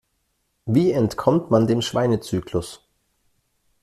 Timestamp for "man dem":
1.51-1.83